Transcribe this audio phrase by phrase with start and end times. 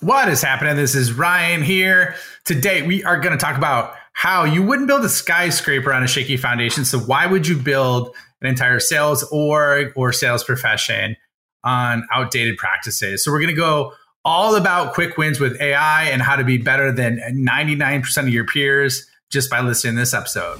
[0.00, 0.76] What is happening?
[0.76, 2.14] This is Ryan here.
[2.46, 6.06] Today, we are going to talk about how you wouldn't build a skyscraper on a
[6.06, 6.86] shaky foundation.
[6.86, 11.16] So, why would you build an entire sales org or sales profession
[11.64, 13.22] on outdated practices?
[13.22, 13.92] So, we're going to go
[14.24, 18.46] all about quick wins with AI and how to be better than 99% of your
[18.46, 20.58] peers just by listening to this episode.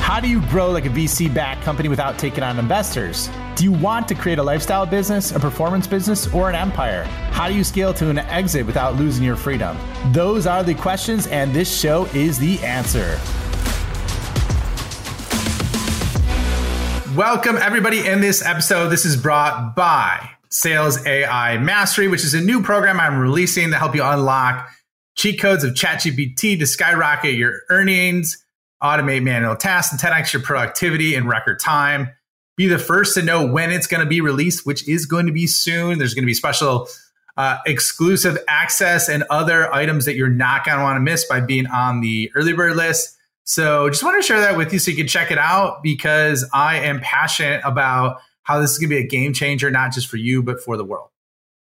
[0.00, 3.28] How do you grow like a VC backed company without taking on investors?
[3.60, 7.04] Do you want to create a lifestyle business, a performance business, or an empire?
[7.04, 9.76] How do you scale to an exit without losing your freedom?
[10.12, 13.20] Those are the questions, and this show is the answer.
[17.14, 18.06] Welcome, everybody.
[18.06, 22.98] In this episode, this is brought by Sales AI Mastery, which is a new program
[22.98, 24.70] I'm releasing to help you unlock
[25.16, 28.42] cheat codes of ChatGPT to skyrocket your earnings
[28.82, 32.10] automate manual tasks, and 10x your productivity in record time.
[32.56, 35.32] Be the first to know when it's going to be released, which is going to
[35.32, 35.98] be soon.
[35.98, 36.88] There's going to be special
[37.36, 41.40] uh, exclusive access and other items that you're not going to want to miss by
[41.40, 43.16] being on the early bird list.
[43.44, 46.48] So just want to share that with you so you can check it out because
[46.52, 50.08] I am passionate about how this is going to be a game changer, not just
[50.08, 51.08] for you, but for the world.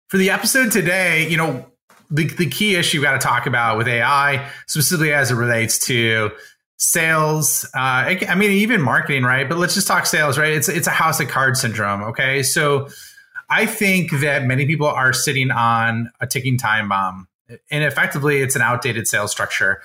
[0.07, 1.65] For the episode today, you know,
[2.09, 5.79] the, the key issue we've got to talk about with AI, specifically as it relates
[5.87, 6.31] to
[6.77, 7.77] sales uh,
[8.29, 9.49] i mean even marketing right?
[9.49, 10.53] But let's just talk sales right?
[10.53, 12.43] It's it's a house of cards syndrome okay?
[12.43, 12.87] So
[13.49, 17.27] i think that many people are sitting on a ticking time bomb.
[17.71, 19.81] And effectively it's an outdated sales structure.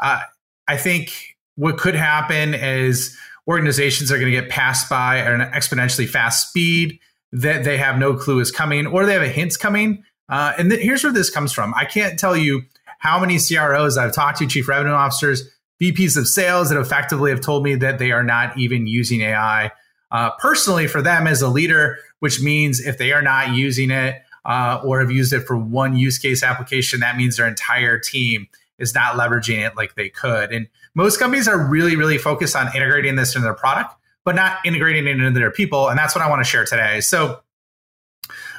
[0.00, 0.20] Uh,
[0.68, 5.40] i think what could happen is organizations are going to get passed by at an
[5.52, 6.98] exponentially fast speed
[7.32, 10.02] that they have no clue is coming or they have a hint coming.
[10.28, 11.74] Uh, and th- here's where this comes from.
[11.76, 12.62] I can't tell you
[13.04, 15.42] how many cros i've talked to chief revenue officers
[15.80, 19.70] VPs of sales that effectively have told me that they are not even using AI
[20.10, 24.22] uh, personally for them as a leader, which means if they are not using it
[24.44, 28.46] uh, or have used it for one use case application, that means their entire team
[28.78, 30.52] is not leveraging it like they could.
[30.52, 33.94] And most companies are really, really focused on integrating this into their product,
[34.24, 35.88] but not integrating it into their people.
[35.88, 37.00] And that's what I want to share today.
[37.00, 37.40] So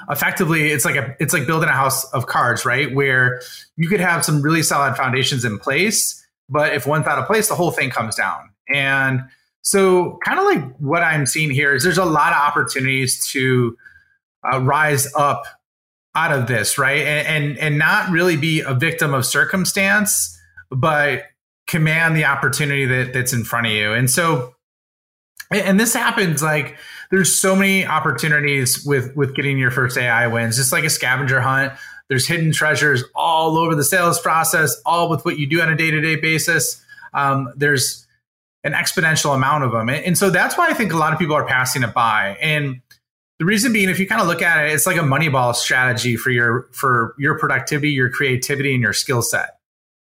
[0.10, 2.94] effectively it's like a it's like building a house of cards, right?
[2.94, 3.42] Where
[3.78, 7.50] you could have some really solid foundations in place but if one's out of place,
[7.50, 8.50] the whole thing comes down.
[8.74, 9.24] And
[9.62, 13.78] so, kind of like what I'm seeing here is there's a lot of opportunities to
[14.52, 15.46] uh, rise up
[16.16, 17.02] out of this, right?
[17.02, 20.40] And, and and not really be a victim of circumstance,
[20.70, 21.24] but
[21.68, 23.92] command the opportunity that that's in front of you.
[23.92, 24.56] And so,
[25.52, 26.78] and this happens like
[27.12, 31.42] there's so many opportunities with with getting your first AI wins, just like a scavenger
[31.42, 31.74] hunt.
[32.10, 35.76] There's hidden treasures all over the sales process, all with what you do on a
[35.76, 36.84] day to day basis.
[37.14, 38.06] Um, there's
[38.64, 39.90] an exponential amount of them.
[39.90, 42.38] And, and so that's why I think a lot of people are passing it by.
[42.42, 42.82] And
[43.40, 46.16] the reason being, if you kind of look at it, it's like a Moneyball strategy
[46.16, 49.60] for your for your productivity, your creativity, and your skill set.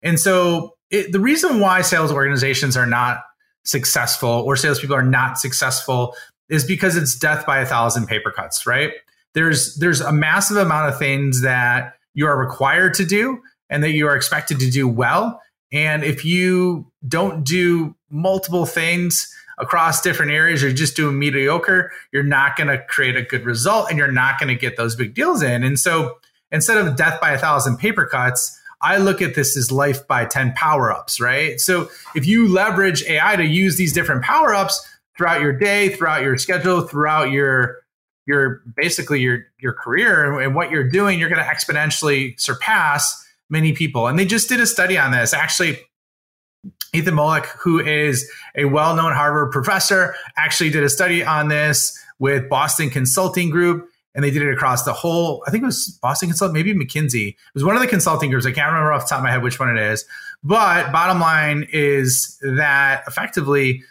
[0.01, 3.23] And so it, the reason why sales organizations are not
[3.65, 6.15] successful or salespeople are not successful
[6.49, 8.91] is because it's death by a thousand paper cuts, right?
[9.33, 13.91] There's there's a massive amount of things that you are required to do and that
[13.91, 15.41] you are expected to do well.
[15.71, 22.23] And if you don't do multiple things across different areas, you're just doing mediocre, you're
[22.23, 25.16] not going to create a good result and you're not going to get those big
[25.16, 25.63] deals in.
[25.63, 26.17] And so
[26.51, 30.25] instead of death by a thousand paper cuts, I look at this as life by
[30.25, 31.59] 10 power ups, right?
[31.59, 36.22] So if you leverage AI to use these different power ups throughout your day, throughout
[36.22, 37.82] your schedule, throughout your
[38.25, 43.73] your basically your your career and what you're doing, you're going to exponentially surpass many
[43.73, 44.07] people.
[44.07, 45.34] And they just did a study on this.
[45.34, 45.78] Actually,
[46.94, 52.47] Ethan Mollick, who is a well-known Harvard professor, actually did a study on this with
[52.50, 55.44] Boston Consulting Group, and they did it across the whole.
[55.45, 57.29] I think it was Boston Consulting, maybe McKinsey.
[57.29, 58.45] It was one of the consulting groups.
[58.45, 60.05] I can't remember off the top of my head which one it is.
[60.44, 63.84] But bottom line is that effectively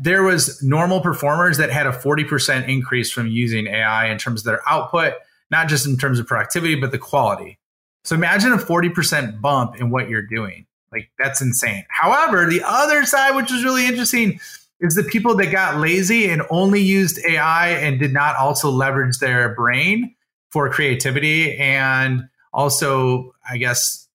[0.00, 4.44] there was normal performers that had a 40% increase from using AI in terms of
[4.46, 5.14] their output,
[5.50, 7.58] not just in terms of productivity, but the quality.
[8.04, 10.66] So imagine a 40% bump in what you're doing.
[10.90, 11.84] Like that's insane.
[11.88, 14.40] However, the other side, which was really interesting,
[14.80, 19.18] is the people that got lazy and only used AI and did not also leverage
[19.18, 20.14] their brain
[20.50, 24.07] for creativity and also, I guess,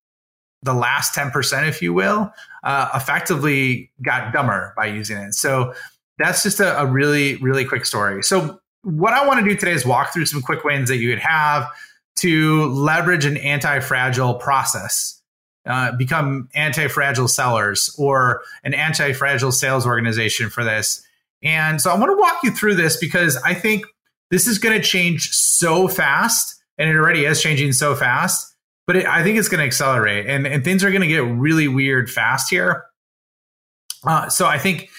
[0.64, 2.32] the last 10%, if you will,
[2.64, 5.34] uh, effectively got dumber by using it.
[5.34, 5.74] So
[6.18, 8.24] that's just a, a really, really quick story.
[8.24, 11.10] So what I want to do today is walk through some quick wins that you
[11.10, 11.70] would have
[12.18, 15.22] to leverage an anti-fragile process,
[15.66, 21.06] uh, become anti-fragile sellers or an anti-fragile sales organization for this.
[21.42, 23.86] And so I want to walk you through this because I think
[24.32, 28.53] this is going to change so fast, and it already is changing so fast
[28.86, 31.24] but it, I think it's going to accelerate, and and things are going to get
[31.24, 32.86] really weird fast here.
[34.04, 34.90] Uh, so I think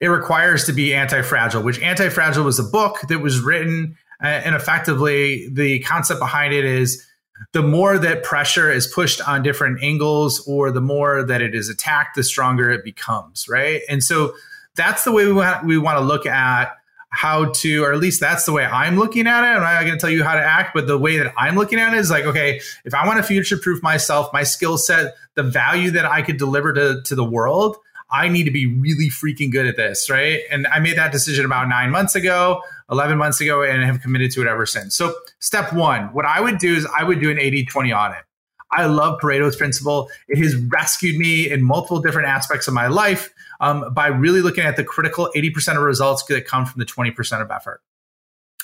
[0.00, 4.54] it requires to be anti-fragile, which anti-fragile was a book that was written, uh, and
[4.54, 7.06] effectively the concept behind it is
[7.52, 11.68] the more that pressure is pushed on different angles or the more that it is
[11.68, 13.82] attacked, the stronger it becomes, right?
[13.88, 14.34] And so
[14.74, 16.72] that's the way we want we want to look at
[17.10, 19.56] how to, or at least that's the way I'm looking at it.
[19.56, 21.78] I'm not going to tell you how to act, but the way that I'm looking
[21.78, 25.14] at it is like, okay, if I want to future proof myself, my skill set,
[25.34, 27.76] the value that I could deliver to, to the world,
[28.10, 30.40] I need to be really freaking good at this, right?
[30.50, 34.30] And I made that decision about nine months ago, 11 months ago, and have committed
[34.32, 34.94] to it ever since.
[34.94, 38.22] So, step one, what I would do is I would do an 80 20 audit.
[38.72, 40.10] I love Pareto's principle.
[40.28, 44.64] It has rescued me in multiple different aspects of my life um, by really looking
[44.64, 47.80] at the critical 80% of results that come from the 20% of effort.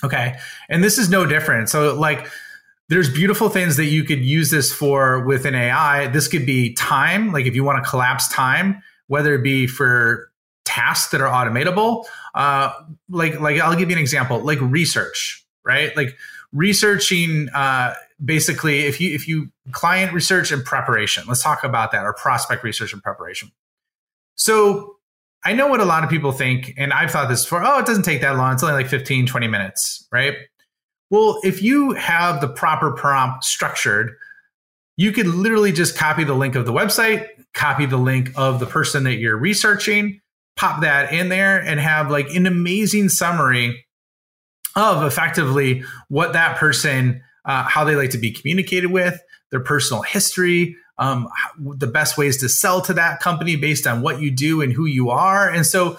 [0.04, 0.36] Okay.
[0.68, 1.68] And this is no different.
[1.68, 2.26] So, like,
[2.88, 6.08] there's beautiful things that you could use this for with an AI.
[6.08, 10.30] This could be time, like if you want to collapse time, whether it be for
[10.64, 12.04] tasks that are automatable.
[12.34, 12.72] Uh,
[13.08, 15.96] like, like I'll give you an example, like research, right?
[15.96, 16.16] Like
[16.52, 17.48] researching.
[17.54, 17.94] Uh,
[18.24, 22.64] basically, if you if you client research and preparation, let's talk about that, or prospect
[22.64, 23.50] research and preparation.
[24.34, 24.96] So
[25.44, 27.64] I know what a lot of people think, and I've thought this before.
[27.64, 28.54] Oh, it doesn't take that long.
[28.54, 30.36] It's only like 15, 20 minutes, right?
[31.10, 34.12] Well, if you have the proper prompt structured,
[34.96, 38.66] you could literally just copy the link of the website, copy the link of the
[38.66, 40.20] person that you're researching,
[40.56, 43.84] pop that in there, and have like an amazing summary
[44.76, 50.02] of effectively what that person, uh, how they like to be communicated with, their personal
[50.02, 51.28] history, um,
[51.58, 54.86] the best ways to sell to that company based on what you do and who
[54.86, 55.48] you are.
[55.48, 55.98] And so,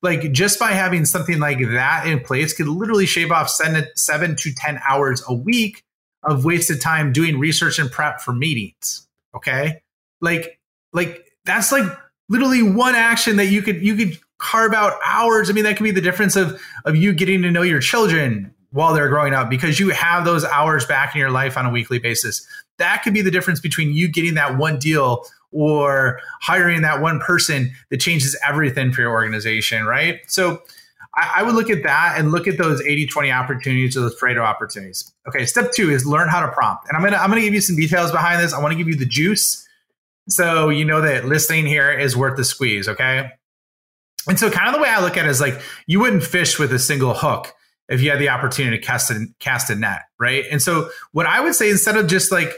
[0.00, 4.36] like, just by having something like that in place could literally shave off seven, seven
[4.36, 5.84] to 10 hours a week
[6.22, 9.06] of wasted time doing research and prep for meetings.
[9.34, 9.82] Okay.
[10.20, 10.58] Like,
[10.92, 11.84] like that's like
[12.28, 15.50] literally one action that you could, you could carve out hours.
[15.50, 18.54] I mean, that could be the difference of, of you getting to know your children
[18.70, 21.70] while they're growing up because you have those hours back in your life on a
[21.70, 22.46] weekly basis.
[22.78, 27.18] That could be the difference between you getting that one deal or hiring that one
[27.20, 30.20] person that changes everything for your organization, right?
[30.26, 30.62] So
[31.14, 34.20] I, I would look at that and look at those 80 20 opportunities or those
[34.20, 35.12] Pareto opportunities.
[35.26, 36.86] Okay, step two is learn how to prompt.
[36.88, 38.52] And I'm gonna I'm gonna give you some details behind this.
[38.52, 39.66] I want to give you the juice.
[40.28, 43.30] So you know that listening here is worth the squeeze, okay?
[44.28, 46.58] And so kind of the way I look at it is like you wouldn't fish
[46.58, 47.54] with a single hook
[47.88, 50.44] if you had the opportunity to cast a, cast a net, right?
[50.50, 52.52] And so what I would say instead of just like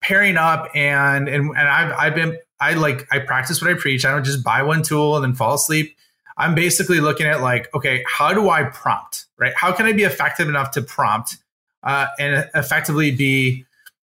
[0.00, 4.04] pairing up and and and I've I've been I like I practice what I preach.
[4.04, 5.96] I don't just buy one tool and then fall asleep.
[6.36, 9.52] I'm basically looking at like, okay, how do I prompt, right?
[9.54, 11.36] How can I be effective enough to prompt
[11.84, 13.64] uh, and effectively be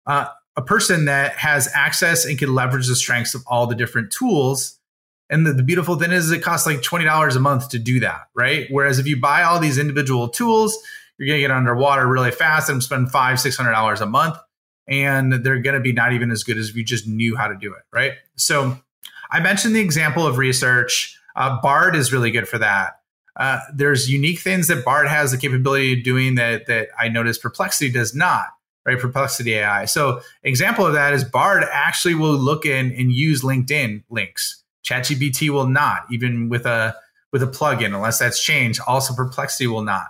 [0.07, 0.27] uh,
[0.57, 4.79] a person that has access and can leverage the strengths of all the different tools
[5.29, 8.01] and the, the, beautiful thing is, it costs like twenty dollars a month to do
[8.01, 8.67] that, right?
[8.71, 10.77] Whereas if you buy all these individual tools,
[11.19, 14.37] you're going to get underwater really fast and spend five, six hundred dollars a month,
[14.87, 17.49] and they're going to be not even as good as if you just knew how
[17.49, 18.13] to do it, right?
[18.37, 18.79] So,
[19.31, 21.19] I mentioned the example of research.
[21.35, 23.01] Uh, Bard is really good for that.
[23.35, 27.43] Uh, there's unique things that Bard has the capability of doing that that I noticed
[27.43, 28.47] Perplexity does not.
[28.85, 29.87] Right, Perplexity AI.
[29.87, 35.51] So, example of that is Bard actually will look in and use LinkedIn links ChatGPT
[35.51, 36.95] will not, even with a
[37.33, 38.81] with a plugin, unless that's changed.
[38.87, 40.07] Also, Perplexity will not.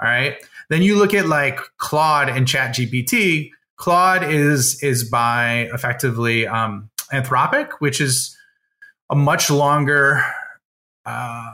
[0.00, 0.36] All right.
[0.68, 3.50] Then you look at like Claude and ChatGPT.
[3.76, 8.36] Claude is is by effectively um, Anthropic, which is
[9.10, 10.22] a much longer,
[11.04, 11.50] uh,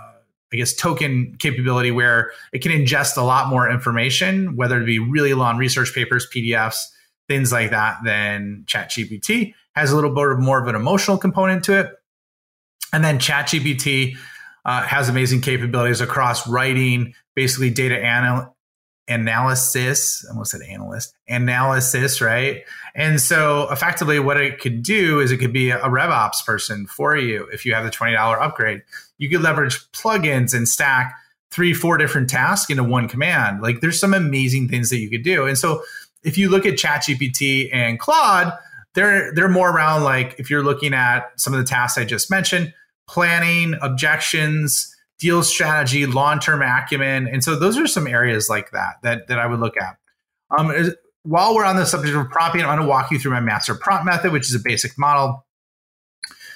[0.52, 4.98] I guess, token capability where it can ingest a lot more information, whether it be
[4.98, 6.78] really long research papers, PDFs,
[7.28, 9.54] things like that, than ChatGPT.
[9.74, 11.92] Has a little bit more of an emotional component to it.
[12.92, 14.16] And then ChatGPT
[14.64, 18.56] uh, has amazing capabilities across writing, basically data anal-
[19.08, 20.24] analysis.
[20.26, 22.62] I almost said analyst analysis, right?
[22.94, 27.16] And so, effectively, what it could do is it could be a RevOps person for
[27.16, 27.48] you.
[27.52, 28.82] If you have the twenty dollar upgrade,
[29.18, 31.14] you could leverage plugins and stack
[31.50, 33.62] three, four different tasks into one command.
[33.62, 35.46] Like, there's some amazing things that you could do.
[35.46, 35.82] And so,
[36.22, 38.52] if you look at ChatGPT and Claude,
[38.94, 42.30] they're they're more around like if you're looking at some of the tasks I just
[42.30, 42.74] mentioned,
[43.08, 47.26] planning, objections, deal strategy, long-term acumen.
[47.26, 49.96] And so those are some areas like that that, that I would look at.
[50.56, 50.72] Um,
[51.22, 53.74] while we're on the subject of prompting, I'm going to walk you through my master
[53.74, 55.44] prompt method, which is a basic model.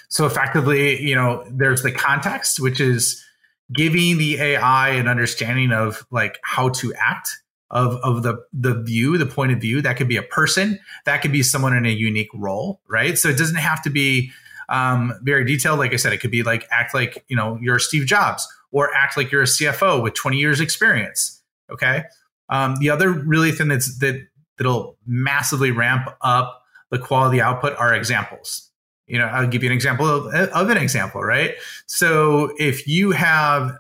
[0.09, 3.23] So effectively, you know, there's the context, which is
[3.73, 7.31] giving the AI an understanding of like how to act
[7.71, 9.81] of, of the, the view, the point of view.
[9.81, 13.17] That could be a person, that could be someone in a unique role, right?
[13.17, 14.31] So it doesn't have to be
[14.73, 15.79] um, very detailed.
[15.79, 18.93] Like I said, it could be like act like, you know, you're Steve Jobs or
[18.95, 21.41] act like you're a CFO with 20 years experience.
[21.71, 22.05] Okay.
[22.49, 24.27] Um, the other really thing that's that
[24.57, 28.71] that'll massively ramp up the quality output are examples.
[29.07, 31.55] You know, I'll give you an example of, of an example, right?
[31.87, 33.77] So if you have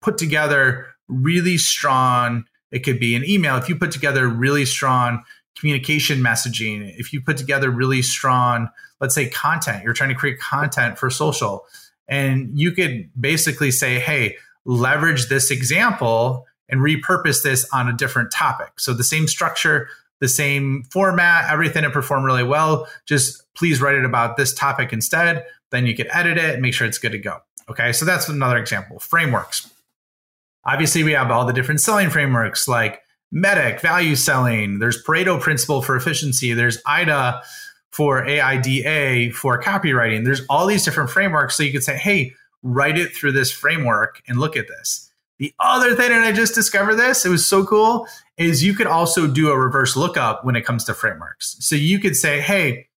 [0.00, 3.56] put together really strong, it could be an email.
[3.56, 5.24] If you put together really strong
[5.58, 8.68] communication messaging, if you put together really strong,
[9.00, 11.66] let's say content, you're trying to create content for social,
[12.08, 18.30] and you could basically say, hey, leverage this example and repurpose this on a different
[18.30, 18.78] topic.
[18.78, 19.88] So the same structure,
[20.20, 22.88] the same format, everything to perform really well.
[23.06, 25.44] Just please write it about this topic instead.
[25.70, 27.38] Then you can edit it make sure it's good to go.
[27.68, 28.98] Okay, so that's another example.
[28.98, 29.70] Frameworks.
[30.64, 33.02] Obviously, we have all the different selling frameworks like
[33.32, 34.78] MEDDIC, value selling.
[34.78, 36.52] There's Pareto principle for efficiency.
[36.52, 37.42] There's IDA
[37.92, 40.24] for AIDA for copywriting.
[40.24, 41.56] There's all these different frameworks.
[41.56, 45.10] So you could say, hey, write it through this framework and look at this.
[45.38, 48.06] The other thing, and I just discovered this, it was so cool,
[48.36, 51.56] is you could also do a reverse lookup when it comes to frameworks.
[51.60, 52.88] So you could say, hey,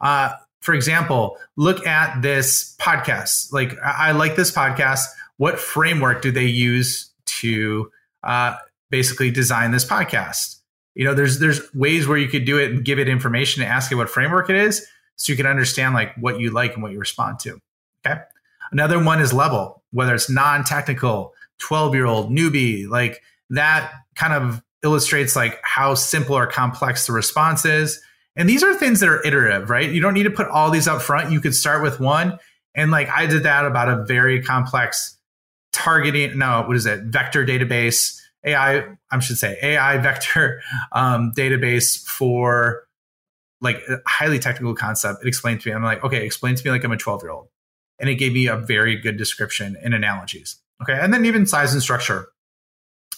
[0.00, 0.30] uh,
[0.60, 3.52] for example, look at this podcast.
[3.52, 5.04] Like, I, I like this podcast.
[5.36, 7.90] What framework do they use to
[8.22, 8.56] uh,
[8.90, 10.56] basically design this podcast?
[10.94, 13.70] You know, there's there's ways where you could do it and give it information and
[13.70, 16.82] ask it what framework it is, so you can understand like what you like and
[16.82, 17.60] what you respond to.
[18.04, 18.20] Okay.
[18.72, 24.62] Another one is level, whether it's non-technical, 12 year old newbie, like that kind of
[24.82, 28.00] illustrates like how simple or complex the response is.
[28.36, 29.90] And these are things that are iterative, right?
[29.90, 31.32] You don't need to put all these up front.
[31.32, 32.38] You could start with one.
[32.74, 35.18] And like I did that about a very complex
[35.72, 37.04] targeting, no, what is it?
[37.04, 42.84] Vector database, AI, I should say AI vector um, database for
[43.60, 45.22] like a highly technical concept.
[45.22, 47.30] It explained to me, I'm like, okay, explain to me like I'm a 12 year
[47.30, 47.48] old.
[47.98, 50.56] And it gave me a very good description and analogies.
[50.82, 50.98] Okay.
[50.98, 52.28] And then even size and structure.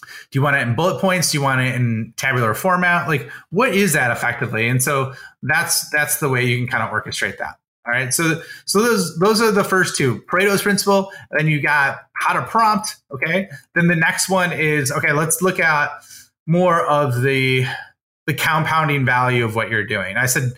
[0.03, 1.31] Do you want it in bullet points?
[1.31, 3.07] Do you want it in tabular format?
[3.07, 4.69] Like what is that effectively?
[4.69, 7.59] And so that's that's the way you can kind of orchestrate that.
[7.87, 8.15] All right.
[8.15, 10.23] So so those those are the first two.
[10.31, 11.11] Pareto's principle.
[11.33, 12.97] then you got how to prompt.
[13.13, 13.49] Okay.
[13.75, 15.91] Then the next one is okay, let's look at
[16.47, 17.67] more of the
[18.27, 20.17] the compounding value of what you're doing.
[20.17, 20.53] I said,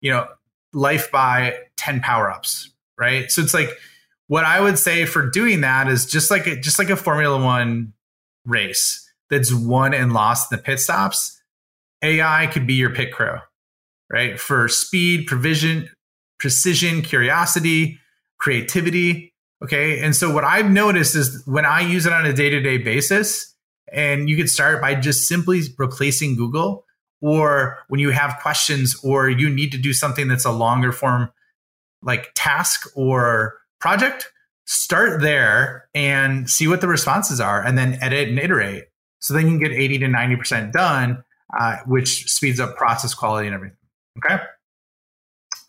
[0.00, 0.26] you know,
[0.72, 3.30] life by 10 power-ups, right?
[3.30, 3.70] So it's like
[4.28, 7.42] what I would say for doing that is just like a, just like a Formula
[7.42, 7.92] One
[8.46, 11.42] race that's won and lost in the pit stops.
[12.02, 13.36] AI could be your pit crew,
[14.10, 14.40] right?
[14.40, 15.90] For speed, provision,
[16.40, 18.00] precision, curiosity,
[18.38, 19.32] creativity.
[19.62, 20.00] Okay.
[20.00, 22.78] And so what I've noticed is when I use it on a day to day
[22.78, 23.54] basis,
[23.92, 26.84] and you could start by just simply replacing Google,
[27.20, 31.30] or when you have questions or you need to do something that's a longer form
[32.02, 34.32] like task or project,
[34.64, 38.84] start there and see what the responses are and then edit and iterate.
[39.18, 41.24] So then you can get 80 to 90% done,
[41.58, 43.76] uh, which speeds up process quality and everything.
[44.24, 44.42] Okay.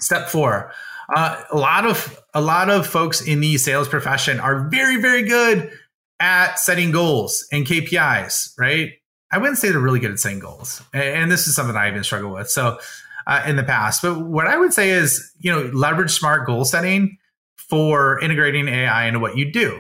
[0.02, 0.72] Step four.
[1.14, 5.24] Uh, a lot of a lot of folks in the sales profession are very very
[5.24, 5.72] good
[6.20, 8.92] at setting goals and KPIs, right?
[9.32, 12.04] I wouldn't say they're really good at setting goals, and this is something I even
[12.04, 12.50] struggle with.
[12.50, 12.80] So,
[13.28, 16.66] uh, in the past, but what I would say is, you know, leverage smart goal
[16.66, 17.18] setting
[17.56, 19.80] for integrating AI into what you do.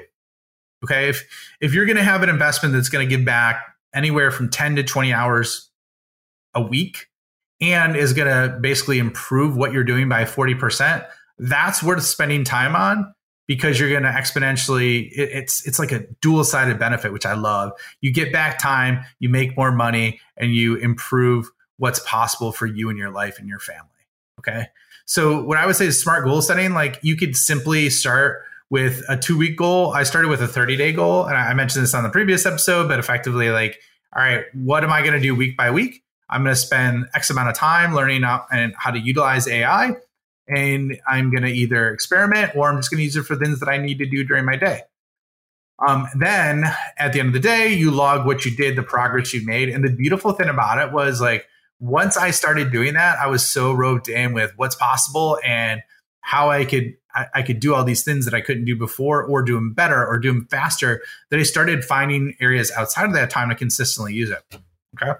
[0.84, 1.10] Okay.
[1.10, 1.28] If,
[1.60, 3.63] if you're going to have an investment that's going to give back
[3.94, 5.70] anywhere from 10 to 20 hours
[6.54, 7.08] a week
[7.62, 11.06] and is going to basically improve what you're doing by 40%,
[11.38, 13.13] that's worth spending time on
[13.48, 17.34] because you're going to exponentially it, it's it's like a dual sided benefit which i
[17.34, 22.68] love you get back time you make more money and you improve what's possible for
[22.68, 23.89] you and your life and your family
[24.38, 24.68] okay
[25.12, 26.74] so what I would say is smart goal setting.
[26.74, 29.91] Like you could simply start with a two week goal.
[29.91, 31.25] I started with a 30 day goal.
[31.25, 33.82] And I mentioned this on the previous episode, but effectively like,
[34.15, 36.00] all right, what am I going to do week by week?
[36.31, 39.91] I'm going to spend X amount of time learning how, and how to utilize AI.
[40.47, 43.59] And I'm going to either experiment or I'm just going to use it for things
[43.59, 44.81] that I need to do during my day.
[45.85, 46.65] Um, then
[46.97, 49.69] at the end of the day, you log what you did, the progress you made.
[49.69, 51.47] And the beautiful thing about it was like,
[51.79, 55.81] once I started doing that, I was so roped in with what's possible and
[56.21, 59.23] how I could I, I, could do all these things that I couldn't do before
[59.23, 63.13] or do them better or do them faster that I started finding areas outside of
[63.13, 64.59] that time to consistently use it.
[64.95, 65.19] Okay.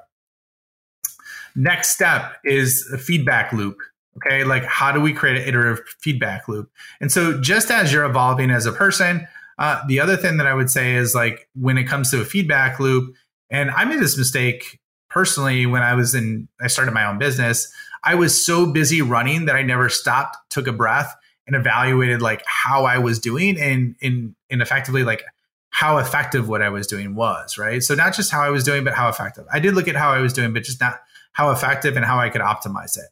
[1.56, 3.78] Next step is a feedback loop.
[4.18, 4.44] Okay.
[4.44, 6.70] Like how do we create an iterative feedback loop?
[7.00, 9.28] And so just as you're evolving as a person,
[9.58, 12.26] uh, the other thing that I would say is like when it comes to a
[12.26, 13.16] feedback loop,
[13.50, 14.80] and I made this mistake
[15.10, 17.72] personally, when I was in, I started my own business,
[18.04, 21.16] I was so busy running that I never stopped, took a breath,
[21.48, 25.24] and evaluated like how I was doing and in and effectively like
[25.70, 27.82] how effective what I was doing was, right?
[27.82, 29.46] So not just how I was doing, but how effective.
[29.52, 31.02] I did look at how I was doing, but just not
[31.34, 33.06] how effective and how I could optimize it.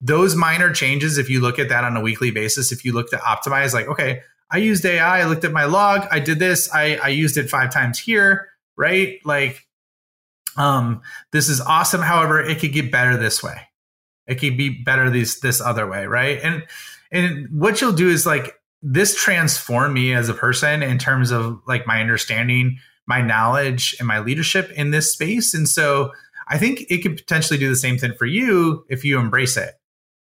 [0.00, 3.10] Those minor changes, if you look at that on a weekly basis, if you look
[3.10, 4.20] to optimize, like, okay,
[4.50, 7.48] I used AI, I looked at my log, I did this, I, I used it
[7.48, 9.18] five times here, right?
[9.24, 9.66] Like,
[10.56, 12.02] um, this is awesome.
[12.02, 13.68] However, it could get better this way.
[14.26, 16.40] It could be better this this other way, right?
[16.42, 16.64] And
[17.10, 21.60] and what you'll do is like this transformed me as a person in terms of
[21.66, 25.54] like my understanding, my knowledge, and my leadership in this space.
[25.54, 26.12] And so
[26.48, 29.74] I think it could potentially do the same thing for you if you embrace it.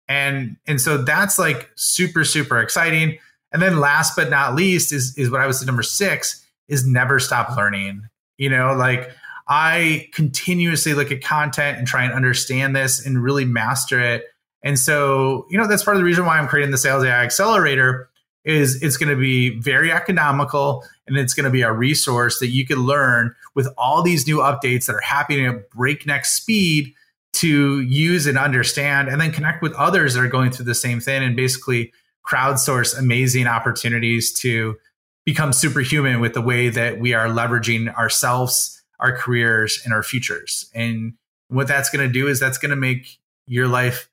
[0.09, 3.19] And and so that's like super super exciting.
[3.53, 6.87] And then last but not least is is what I was at number six is
[6.87, 8.03] never stop learning.
[8.39, 9.11] You know, like
[9.49, 14.25] I continuously look at content and try and understand this and really master it.
[14.63, 17.25] And so, you know, that's part of the reason why I'm creating the Sales AI
[17.25, 18.09] Accelerator
[18.45, 22.49] is it's going to be very economical and it's going to be a resource that
[22.49, 26.93] you can learn with all these new updates that are happening at breakneck speed
[27.35, 31.01] to use and understand and then connect with others that are going through the same
[31.01, 31.93] thing and basically
[32.27, 34.77] crowdsource amazing opportunities to
[35.25, 40.69] become superhuman with the way that we are leveraging ourselves, our careers, and our futures.
[40.75, 41.15] And
[41.49, 44.09] what that's going to do is that's going to make your life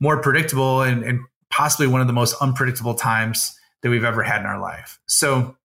[0.00, 4.40] more predictable and, and possibly one of the most unpredictable times that we've ever had
[4.40, 4.98] in our life.
[5.06, 5.56] So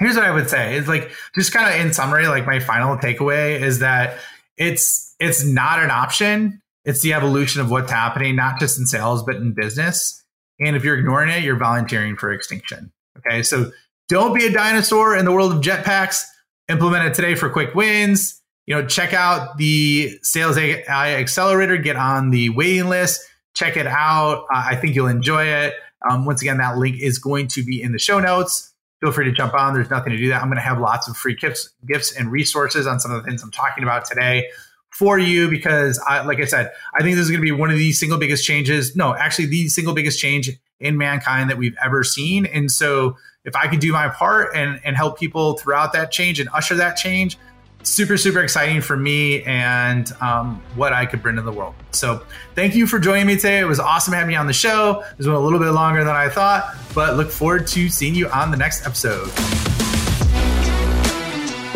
[0.00, 0.76] here's what I would say.
[0.76, 4.18] It's like just kind of in summary, like my final takeaway is that
[4.58, 6.60] it's it's not an option.
[6.84, 10.22] It's the evolution of what's happening, not just in sales, but in business.
[10.58, 12.92] And if you're ignoring it, you're volunteering for extinction.
[13.18, 13.44] Okay.
[13.44, 13.70] So
[14.08, 16.24] don't be a dinosaur in the world of jetpacks.
[16.68, 18.42] Implement it today for quick wins.
[18.66, 23.20] You know, check out the Sales AI Accelerator, get on the waiting list,
[23.54, 24.44] check it out.
[24.52, 25.74] Uh, I think you'll enjoy it.
[26.08, 28.72] Um, once again, that link is going to be in the show notes.
[29.00, 29.74] Feel free to jump on.
[29.74, 30.42] There's nothing to do that.
[30.42, 33.28] I'm going to have lots of free gifts, gifts and resources on some of the
[33.28, 34.48] things I'm talking about today
[34.90, 37.70] for you because, I, like I said, I think this is going to be one
[37.70, 38.94] of the single biggest changes.
[38.94, 42.46] No, actually, the single biggest change in mankind that we've ever seen.
[42.46, 46.38] And so, if I can do my part and and help people throughout that change
[46.38, 47.38] and usher that change,
[47.82, 51.74] super, super exciting for me and um, what I could bring to the world.
[51.92, 52.22] So,
[52.54, 53.58] thank you for joining me today.
[53.60, 55.00] It was awesome having you on the show.
[55.00, 58.28] It was a little bit longer than I thought, but look forward to seeing you
[58.28, 59.28] on the next episode.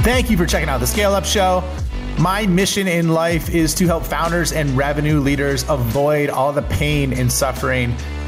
[0.03, 1.64] Thank you for checking out the Scale Up Show.
[2.19, 7.12] My mission in life is to help founders and revenue leaders avoid all the pain
[7.12, 7.95] and suffering